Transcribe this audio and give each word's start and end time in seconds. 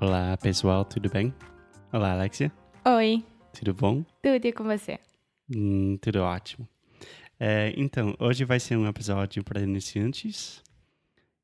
Olá 0.00 0.34
pessoal, 0.38 0.82
tudo 0.82 1.10
bem? 1.10 1.34
Olá 1.92 2.12
Alexia, 2.12 2.50
Oi, 2.86 3.22
tudo 3.52 3.74
bom? 3.74 4.02
tudo 4.22 4.46
e 4.46 4.50
com 4.50 4.64
você? 4.64 4.98
Hum, 5.54 5.98
tudo 6.00 6.20
ótimo. 6.22 6.66
É, 7.38 7.74
então, 7.76 8.14
hoje 8.18 8.46
vai 8.46 8.58
ser 8.58 8.76
um 8.76 8.88
episódio 8.88 9.44
para 9.44 9.60
iniciantes. 9.60 10.62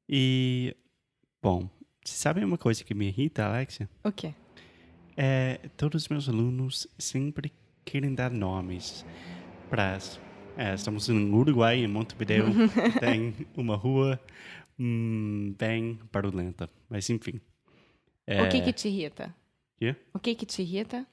E, 0.08 0.74
bom, 1.42 1.68
você 2.02 2.14
sabe 2.16 2.42
uma 2.42 2.56
coisa 2.56 2.82
que 2.82 2.94
me 2.94 3.08
irrita, 3.08 3.44
Alexia? 3.44 3.90
O 4.02 4.10
quê? 4.10 4.32
É, 5.16 5.58
todos 5.76 6.04
os 6.04 6.08
meus 6.08 6.26
alunos 6.26 6.86
sempre 6.98 7.52
querem 7.84 8.14
dar 8.14 8.30
nomes 8.30 9.04
para. 9.68 9.98
É, 10.56 10.72
estamos 10.72 11.08
no 11.08 11.36
Uruguai, 11.36 11.76
em 11.76 11.86
Montevideo, 11.86 12.46
tem 13.00 13.34
uma 13.54 13.76
rua 13.76 14.18
hum, 14.78 15.54
bem 15.58 15.98
barulhenta, 16.10 16.70
mas 16.88 17.10
enfim. 17.10 17.38
É, 18.26 18.42
O 18.42 18.48
que 18.48 18.60
que 18.60 18.72
te 18.72 18.88
irrita? 18.88 19.34
Quê? 19.78 19.94
O 20.12 20.18
que 20.18 20.34
que 20.34 20.46
te 20.46 20.62
irrita? 20.62 21.06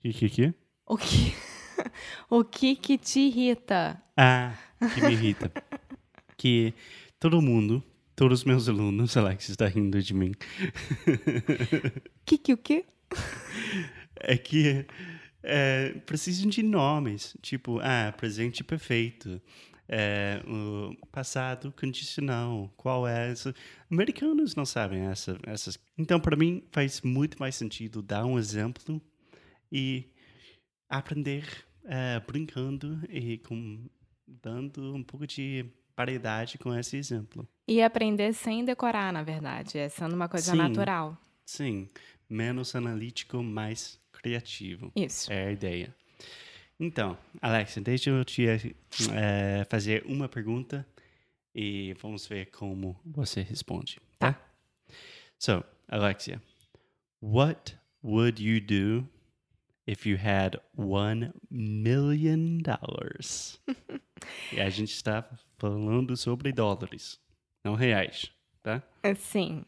que, 0.00 0.12
que, 0.12 0.28
que? 0.30 0.54
O 0.86 0.96
que... 0.96 1.34
o 2.30 2.44
que 2.44 2.76
que 2.76 2.96
te 2.98 3.20
irrita? 3.20 4.02
Ah, 4.16 4.54
que 4.94 5.00
me 5.02 5.12
irrita. 5.12 5.50
que 6.36 6.72
todo 7.18 7.42
mundo, 7.42 7.82
todos 8.14 8.40
os 8.40 8.44
meus 8.44 8.68
alunos, 8.68 9.16
Alex 9.16 9.48
está 9.48 9.66
rindo 9.66 10.00
de 10.02 10.14
mim, 10.14 10.32
Que 12.24 12.38
que 12.38 12.52
o 12.52 12.56
quê? 12.56 12.84
é 14.20 14.36
que 14.36 14.86
é, 15.42 15.90
precisam 16.06 16.48
de 16.48 16.62
nomes. 16.62 17.36
Tipo, 17.42 17.78
ah, 17.80 18.12
presente 18.16 18.64
perfeito. 18.64 19.40
É, 19.88 20.42
o 20.46 21.06
passado 21.08 21.72
condicional. 21.78 22.72
Qual 22.76 23.06
é 23.06 23.30
essa? 23.30 23.54
Americanos 23.90 24.54
não 24.54 24.66
sabem 24.66 25.06
essa, 25.06 25.38
essas. 25.44 25.78
Então, 25.96 26.18
para 26.18 26.36
mim, 26.36 26.64
faz 26.72 27.00
muito 27.02 27.38
mais 27.38 27.54
sentido 27.54 28.02
dar 28.02 28.24
um 28.24 28.38
exemplo 28.38 29.00
e 29.70 30.04
aprender 30.88 31.66
é, 31.84 32.20
brincando 32.20 33.00
e 33.08 33.38
com, 33.38 33.88
dando 34.26 34.94
um 34.94 35.02
pouco 35.02 35.26
de 35.26 35.64
variedade 35.96 36.58
com 36.58 36.74
esse 36.74 36.96
exemplo. 36.96 37.48
E 37.66 37.82
aprender 37.82 38.32
sem 38.32 38.64
decorar, 38.64 39.12
na 39.12 39.22
verdade, 39.22 39.78
é 39.78 39.88
sendo 39.88 40.14
uma 40.14 40.28
coisa 40.28 40.52
Sim. 40.52 40.58
natural. 40.58 41.16
Sim, 41.46 41.88
menos 42.28 42.74
analítico, 42.74 43.42
mais 43.42 44.00
criativo. 44.12 44.92
Isso. 44.94 45.32
É 45.32 45.46
a 45.46 45.52
ideia. 45.52 45.94
Então, 46.78 47.16
Alexa, 47.40 47.80
deixa 47.80 48.10
eu 48.10 48.24
te 48.24 48.46
eh, 48.46 49.64
fazer 49.70 50.04
uma 50.04 50.28
pergunta 50.28 50.86
e 51.54 51.94
vamos 51.94 52.26
ver 52.26 52.50
como 52.50 53.00
você 53.02 53.40
responde. 53.40 53.98
Tá? 54.18 54.38
So, 55.38 55.64
Alexia, 55.88 56.42
what 57.22 57.78
would 58.02 58.42
you 58.42 58.60
do 58.60 59.08
if 59.86 60.04
you 60.06 60.18
had 60.18 60.60
one 60.76 61.32
million 61.50 62.58
dollars? 62.58 63.58
e 64.52 64.60
a 64.60 64.68
gente 64.68 64.92
está 64.92 65.22
falando 65.56 66.14
sobre 66.14 66.52
dólares, 66.52 67.18
não 67.64 67.74
reais, 67.74 68.30
tá? 68.62 68.82
Sim. 69.16 69.64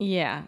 Yeah. 0.00 0.46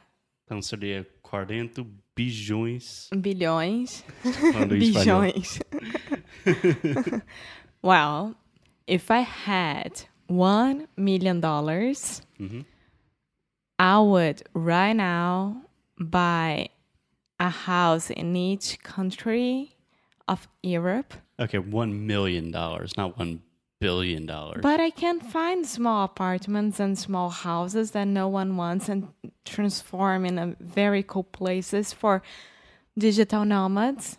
Seria 0.62 1.06
40 1.22 1.86
bilhões. 2.16 3.08
Bilhões. 3.12 4.04
Em 4.24 4.78
espanhol. 4.78 5.22
Bilhões. 5.22 5.60
well, 7.82 8.34
if 8.86 9.10
I 9.10 9.20
had 9.20 10.06
one 10.26 10.88
million 10.96 11.40
dollars. 11.40 12.22
I 13.78 13.98
would 13.98 14.42
right 14.54 14.92
now 14.92 15.62
buy 15.98 16.68
a 17.40 17.48
house 17.50 18.10
in 18.10 18.36
each 18.36 18.78
country 18.82 19.76
of 20.28 20.48
Europe. 20.62 21.14
Okay, 21.40 21.58
one 21.58 22.06
million 22.06 22.50
dollars, 22.50 22.96
not 22.96 23.18
one 23.18 23.42
billion 23.80 24.26
dollars. 24.26 24.60
But 24.62 24.80
I 24.80 24.90
can 24.90 25.20
find 25.20 25.66
small 25.66 26.04
apartments 26.04 26.78
and 26.78 26.96
small 26.96 27.30
houses 27.30 27.90
that 27.90 28.06
no 28.06 28.28
one 28.28 28.56
wants 28.56 28.88
and 28.88 29.08
transform 29.44 30.24
in 30.24 30.38
a 30.38 30.56
very 30.60 31.02
cool 31.02 31.24
places 31.24 31.92
for 31.92 32.22
digital 32.98 33.44
nomads. 33.44 34.18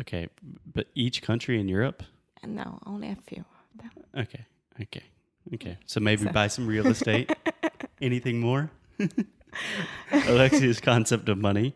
okay, 0.00 0.28
but 0.74 0.86
each 0.94 1.22
country 1.22 1.58
in 1.60 1.68
Europe. 1.68 2.02
And 2.42 2.54
no, 2.54 2.78
only 2.86 3.08
a 3.08 3.16
few 3.26 3.44
of 3.44 3.82
them. 3.82 3.90
Okay, 4.22 4.44
okay, 4.82 5.02
okay. 5.54 5.78
So 5.86 6.00
maybe 6.00 6.24
So- 6.24 6.32
buy 6.32 6.48
some 6.48 6.66
real 6.66 6.86
estate. 6.86 7.30
Anything 8.00 8.40
more? 8.40 8.70
Alexia's 10.12 10.80
concept 10.80 11.28
of 11.28 11.38
money. 11.38 11.74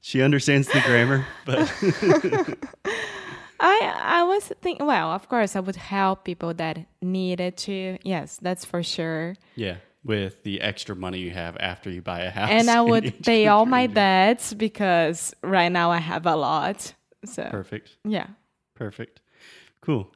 She 0.00 0.22
understands 0.22 0.66
the 0.68 0.80
grammar, 0.86 1.26
but 1.44 1.58
I 3.60 3.92
I 4.20 4.22
was 4.24 4.50
thinking. 4.62 4.86
Well, 4.86 5.10
of 5.10 5.28
course, 5.28 5.54
I 5.54 5.60
would 5.60 5.76
help 5.76 6.24
people 6.24 6.54
that 6.54 6.86
needed 7.02 7.56
to. 7.68 7.98
Yes, 8.02 8.38
that's 8.40 8.64
for 8.64 8.82
sure. 8.82 9.34
yeah, 9.54 9.76
with 10.04 10.42
the 10.42 10.60
extra 10.60 10.96
money 10.96 11.18
you 11.18 11.30
have 11.30 11.56
after 11.58 11.90
you 11.90 12.02
buy 12.02 12.20
a 12.20 12.30
house, 12.30 12.50
And 12.50 12.70
I 12.70 12.80
would 12.90 13.22
pay 13.22 13.46
all 13.48 13.66
my 13.66 13.86
debts 13.86 14.54
because 14.54 15.34
right 15.42 15.70
now 15.70 15.90
I 15.90 15.98
have 15.98 16.26
a 16.26 16.36
lot. 16.36 16.94
So 17.24 17.44
Perfect. 17.50 17.96
yeah. 18.04 18.28
Perfect. 18.74 19.20
Cool. 19.82 20.12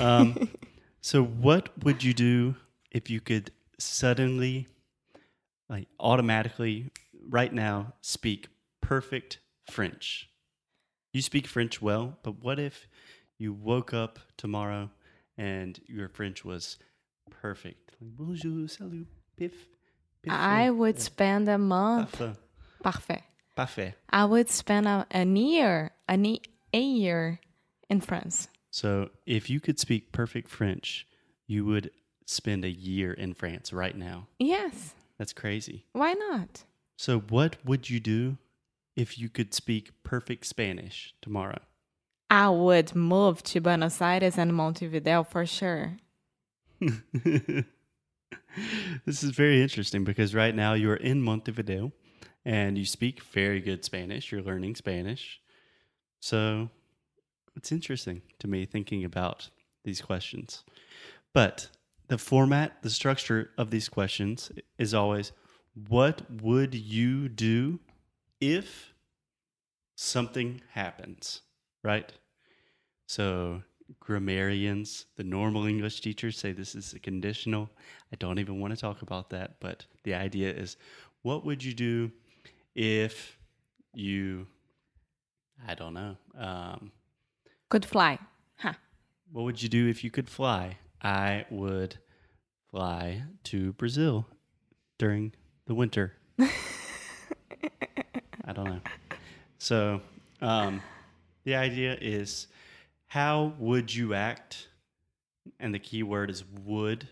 Um, 0.00 0.36
so, 1.00 1.22
what 1.22 1.70
would 1.84 2.02
you 2.02 2.12
do 2.14 2.56
if 2.90 3.08
you 3.10 3.20
could 3.20 3.52
suddenly, 3.78 4.66
like 5.68 5.86
automatically, 6.00 6.90
right 7.28 7.52
now, 7.52 7.94
speak 8.00 8.48
perfect 8.80 9.38
French? 9.70 10.28
You 11.12 11.22
speak 11.22 11.46
French 11.46 11.80
well, 11.80 12.18
but 12.22 12.42
what 12.42 12.58
if 12.58 12.88
you 13.38 13.52
woke 13.52 13.94
up 13.94 14.18
tomorrow 14.36 14.90
and 15.36 15.80
your 15.86 16.08
French 16.08 16.44
was 16.44 16.76
perfect? 17.30 17.92
Like, 18.00 18.16
bonjour, 18.16 18.68
salut, 18.68 19.06
pif. 19.38 19.52
pif 20.22 20.32
I 20.32 20.70
would 20.70 20.96
yeah, 20.96 21.02
spend 21.02 21.48
a 21.48 21.58
month. 21.58 22.18
parfait, 22.18 22.36
Parfait. 22.82 23.22
parfait. 23.56 23.94
I 24.10 24.24
would 24.24 24.48
spend 24.50 24.86
a, 24.86 25.06
an 25.10 25.36
year, 25.36 25.92
a 26.08 26.78
year 26.78 27.40
in 27.88 28.00
France. 28.00 28.48
So, 28.70 29.10
if 29.26 29.48
you 29.48 29.60
could 29.60 29.78
speak 29.78 30.12
perfect 30.12 30.48
French, 30.48 31.06
you 31.46 31.64
would 31.64 31.90
spend 32.26 32.64
a 32.64 32.70
year 32.70 33.12
in 33.12 33.32
France 33.34 33.72
right 33.72 33.96
now. 33.96 34.28
Yes. 34.38 34.94
That's 35.18 35.32
crazy. 35.32 35.86
Why 35.92 36.12
not? 36.12 36.64
So, 36.96 37.20
what 37.20 37.56
would 37.64 37.88
you 37.88 37.98
do 38.00 38.36
if 38.94 39.18
you 39.18 39.28
could 39.28 39.54
speak 39.54 39.90
perfect 40.02 40.44
Spanish 40.46 41.14
tomorrow? 41.22 41.60
I 42.30 42.50
would 42.50 42.94
move 42.94 43.42
to 43.44 43.60
Buenos 43.60 44.02
Aires 44.02 44.36
and 44.36 44.54
Montevideo 44.54 45.22
for 45.24 45.46
sure. 45.46 45.96
this 49.06 49.22
is 49.22 49.30
very 49.30 49.62
interesting 49.62 50.04
because 50.04 50.34
right 50.34 50.54
now 50.54 50.74
you're 50.74 50.94
in 50.96 51.22
Montevideo 51.22 51.92
and 52.44 52.78
you 52.78 52.84
speak 52.84 53.22
very 53.22 53.60
good 53.60 53.84
Spanish. 53.84 54.32
You're 54.32 54.42
learning 54.42 54.74
Spanish. 54.74 55.40
So, 56.20 56.70
it's 57.56 57.72
interesting 57.72 58.22
to 58.38 58.48
me 58.48 58.64
thinking 58.64 59.04
about 59.04 59.50
these 59.84 60.00
questions. 60.00 60.64
But 61.34 61.68
the 62.08 62.18
format, 62.18 62.82
the 62.82 62.90
structure 62.90 63.50
of 63.58 63.70
these 63.70 63.88
questions 63.88 64.50
is 64.78 64.94
always 64.94 65.32
what 65.88 66.22
would 66.42 66.74
you 66.74 67.28
do 67.28 67.80
if 68.40 68.94
something 69.94 70.62
happens, 70.72 71.42
right? 71.82 72.12
So, 73.06 73.62
grammarians, 74.00 75.06
the 75.16 75.24
normal 75.24 75.66
English 75.66 76.00
teachers 76.00 76.38
say 76.38 76.52
this 76.52 76.74
is 76.74 76.92
a 76.94 76.98
conditional. 76.98 77.70
I 78.12 78.16
don't 78.16 78.38
even 78.38 78.60
want 78.60 78.74
to 78.74 78.80
talk 78.80 79.02
about 79.02 79.30
that, 79.30 79.56
but 79.60 79.84
the 80.04 80.14
idea 80.14 80.52
is 80.52 80.76
what 81.22 81.44
would 81.44 81.62
you 81.62 81.74
do 81.74 82.10
if 82.74 83.36
you, 83.94 84.46
I 85.66 85.74
don't 85.74 85.94
know, 85.94 86.16
um, 86.38 86.92
Could 87.68 87.84
fly. 87.84 88.18
Huh. 88.56 88.72
what 89.32 89.42
would 89.42 89.62
you 89.62 89.68
do 89.68 89.88
if 89.88 90.02
you 90.02 90.10
could 90.10 90.28
fly? 90.28 90.78
I 91.02 91.44
would 91.50 91.98
fly 92.70 93.22
to 93.44 93.72
Brazil 93.74 94.26
during 94.98 95.32
the 95.66 95.74
winter. 95.74 96.14
I 96.40 96.50
don't 98.52 98.64
know. 98.64 98.80
So, 99.58 100.00
um, 100.40 100.80
the 101.44 101.54
idea 101.54 101.96
is 102.00 102.48
how 103.08 103.54
would 103.58 103.94
you 103.94 104.14
act? 104.14 104.68
And 105.58 105.74
the 105.74 105.78
key 105.78 106.02
word 106.02 106.30
is 106.30 106.44
would. 106.64 107.08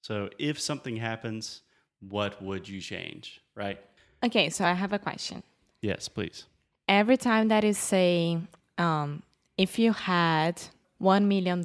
So, 0.00 0.30
if 0.38 0.58
something 0.60 0.96
happens, 0.96 1.62
what 2.00 2.42
would 2.42 2.68
you 2.68 2.80
change? 2.80 3.40
Right? 3.54 3.78
Okay, 4.24 4.50
so 4.50 4.64
I 4.64 4.72
have 4.72 4.92
a 4.92 4.98
question. 4.98 5.42
Yes, 5.80 6.08
please. 6.08 6.44
Every 6.88 7.16
time 7.16 7.48
that 7.48 7.64
you 7.64 7.74
say, 7.74 8.38
um, 8.78 9.22
if 9.58 9.78
you 9.78 9.92
had 9.92 10.62
$1 11.02 11.24
million, 11.24 11.62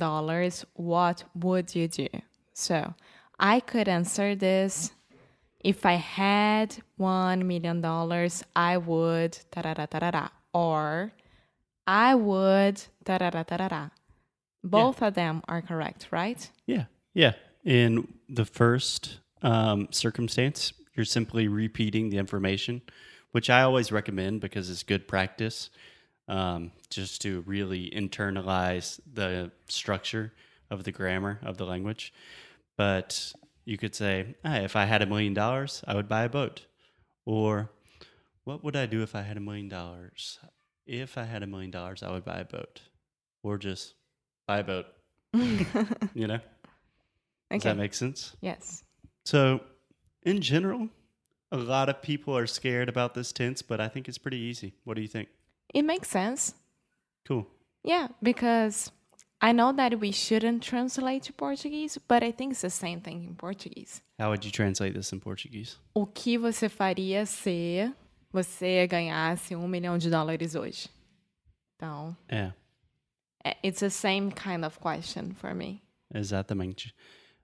what 0.74 1.24
would 1.36 1.76
you 1.76 1.88
do? 1.88 2.08
So 2.54 2.94
I 3.40 3.60
could 3.60 3.88
answer 3.88 4.36
this. 4.36 4.92
If 5.60 5.86
I 5.86 5.94
had 5.94 6.78
$1 7.00 7.46
million, 7.46 7.86
I 8.56 8.78
would 8.78 9.38
da 9.52 9.62
da 9.62 9.74
da 9.74 9.86
da 9.86 10.12
da. 10.12 10.28
Or 10.54 11.14
I 11.88 12.16
would 12.16 12.82
da 13.04 13.18
da 13.18 13.30
da 13.30 13.44
da 13.44 13.68
da. 13.68 13.90
Both 14.64 15.02
of 15.02 15.16
them 15.16 15.42
are 15.48 15.62
correct, 15.62 16.08
right? 16.12 16.50
Yeah. 16.66 16.86
Yeah. 17.14 17.34
In 17.64 18.08
the 18.30 18.46
first 18.46 19.20
um, 19.42 19.88
circumstance, 19.92 20.74
you're 20.96 21.06
simply 21.06 21.48
repeating 21.48 22.10
the 22.10 22.18
information, 22.18 22.82
which 23.32 23.50
I 23.50 23.64
always 23.64 23.92
recommend 23.92 24.42
because 24.42 24.70
it's 24.70 24.84
good 24.84 25.08
practice 25.08 25.70
um, 26.28 26.72
just 26.90 27.22
to 27.22 27.42
really 27.42 27.90
internalize 27.90 29.00
the 29.12 29.52
structure 29.68 30.34
of 30.70 30.84
the 30.84 30.92
grammar 30.92 31.40
of 31.44 31.58
the 31.58 31.66
language. 31.66 32.14
But 32.78 33.34
you 33.66 33.78
could 33.78 33.96
say, 33.96 34.36
ah, 34.46 34.58
if 34.58 34.76
I 34.76 34.86
had 34.86 35.02
a 35.02 35.06
million 35.06 35.34
dollars, 35.34 35.84
I 35.88 35.96
would 35.96 36.08
buy 36.08 36.24
a 36.24 36.30
boat. 36.30 36.66
Or, 37.26 37.70
what 38.44 38.64
would 38.64 38.76
I 38.76 38.86
do 38.86 39.04
if 39.04 39.16
I 39.16 39.22
had 39.22 39.38
a 39.38 39.42
million 39.42 39.70
dollars? 39.70 40.40
If 40.92 41.18
I 41.18 41.24
had 41.24 41.42
a 41.42 41.48
million 41.48 41.72
dollars, 41.72 42.04
I 42.04 42.12
would 42.12 42.26
buy 42.26 42.40
a 42.40 42.44
boat. 42.44 42.82
Or 43.44 43.58
just 43.58 43.94
buy 44.46 44.60
a 44.60 44.64
boat. 44.64 44.88
you 45.34 46.28
know? 46.28 46.42
Does 47.50 47.64
that 47.64 47.78
make 47.78 47.94
sense? 47.94 48.36
yes. 48.42 48.84
So, 49.24 49.62
in 50.24 50.42
general, 50.42 50.90
a 51.50 51.58
lot 51.58 51.88
of 51.88 52.02
people 52.02 52.36
are 52.36 52.46
scared 52.46 52.90
about 52.90 53.14
this 53.14 53.32
tense, 53.32 53.62
but 53.62 53.80
I 53.80 53.88
think 53.88 54.10
it's 54.10 54.18
pretty 54.18 54.40
easy. 54.40 54.74
What 54.84 54.96
do 54.96 55.02
you 55.02 55.08
think? 55.08 55.30
It 55.74 55.84
makes 55.84 56.10
sense. 56.10 56.56
Cool. 57.26 57.48
Yeah, 57.86 58.10
because 58.22 58.92
I 59.42 59.54
know 59.54 59.72
that 59.72 59.98
we 59.98 60.12
shouldn't 60.12 60.62
translate 60.62 61.24
to 61.24 61.34
Portuguese, 61.34 61.98
but 62.06 62.22
I 62.22 62.32
think 62.32 62.52
it's 62.52 62.62
the 62.62 62.70
same 62.70 63.00
thing 63.00 63.24
in 63.24 63.36
Portuguese. 63.36 64.02
How 64.20 64.32
would 64.32 64.44
you 64.44 64.52
translate 64.52 64.94
this 64.94 65.14
in 65.14 65.22
Portuguese? 65.22 65.78
O 65.96 66.06
que 66.06 66.38
você 66.38 66.68
faria 66.70 67.26
se 67.26 67.94
você 68.32 68.88
ganhasse 68.88 69.56
um 69.56 69.68
milhão 69.68 69.98
de 69.98 70.10
dólares 70.10 70.56
hoje? 70.56 70.90
Então, 71.76 72.16
eh, 72.30 72.52
it's 73.64 73.80
the 73.80 73.90
same 73.90 74.32
kind 74.32 74.64
of 74.64 74.80
question 74.80 75.34
for 75.34 75.54
me. 75.54 75.82
exatamente. 76.14 76.94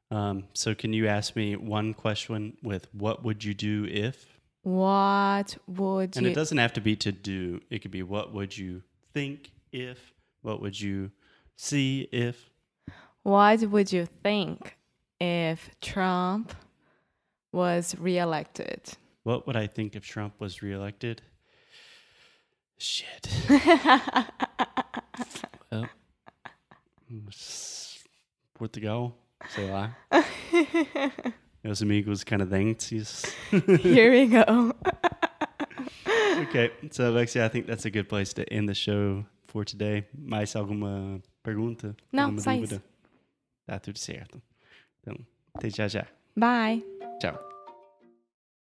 Um, 0.10 0.44
so, 0.54 0.74
can 0.74 0.94
you 0.94 1.08
ask 1.08 1.36
me 1.36 1.56
one 1.58 1.94
question 1.94 2.56
with 2.64 2.88
what 2.94 3.24
would 3.24 3.44
you 3.44 3.54
do 3.54 3.86
if? 3.90 4.40
What 4.64 5.58
would 5.68 6.16
And 6.16 6.26
you 6.26 6.32
it 6.32 6.36
doesn't 6.36 6.58
have 6.58 6.74
to 6.74 6.82
be 6.82 6.96
to 6.98 7.12
do, 7.12 7.60
it 7.70 7.82
could 7.82 7.92
be 7.92 8.04
what 8.04 8.34
would 8.34 8.58
you 8.58 8.84
think 9.14 9.52
if? 9.72 10.14
What 10.42 10.62
would 10.62 10.80
you 10.80 11.12
see 11.58 12.08
if? 12.12 12.50
What 13.24 13.62
would 13.70 13.92
you 13.92 14.08
think 14.24 14.78
if 15.20 15.70
Trump 15.82 16.54
was 17.52 17.96
reelected? 18.00 18.98
What 19.28 19.46
would 19.46 19.58
I 19.58 19.68
think 19.68 19.94
if 19.94 20.06
Trump 20.08 20.40
was 20.40 20.62
reelected? 20.64 21.22
Shit. 22.78 23.28
well, 25.70 25.90
s- 27.28 28.06
Portugal, 28.54 29.18
sei 29.50 29.70
lá. 29.70 29.94
Meus 31.62 31.82
amigos 31.82 32.24
canadenses. 32.24 33.26
Here 33.82 34.12
we 34.14 34.28
go. 34.28 34.72
okay, 36.44 36.72
so 36.92 37.10
Alexia, 37.12 37.46
I 37.46 37.50
think 37.50 37.68
that's 37.68 37.84
a 37.84 37.90
good 37.92 38.08
place 38.08 38.32
to 38.36 38.46
end 38.50 38.70
the 38.70 38.76
show 38.76 39.26
for 39.48 39.66
today. 39.66 40.06
Mais 40.18 40.56
alguma 40.56 41.20
pergunta? 41.44 41.94
Não, 42.14 42.28
alguma 42.28 42.42
só 42.42 42.54
dúvida? 42.54 42.82
Tá 43.66 43.78
tudo 43.78 43.98
certo. 44.00 44.42
Então, 45.02 45.18
até 45.54 45.70
já 45.70 45.90
já. 45.90 46.08
Bye. 46.34 46.82
Tchau. 47.20 47.57